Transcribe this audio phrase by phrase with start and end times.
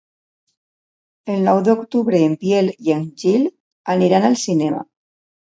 [1.33, 3.47] El nou d'octubre en Biel i en Gil
[3.97, 4.83] aniran al cinema.